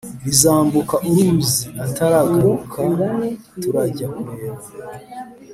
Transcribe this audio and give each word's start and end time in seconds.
nizambuka 0.23 0.95
uruzi 1.09 1.63
ataragaruka 1.85 2.79
turajya 3.59 4.07
kureba" 4.17 4.63